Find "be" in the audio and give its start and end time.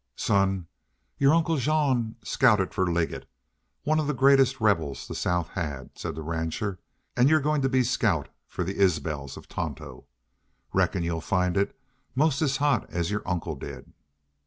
7.69-7.83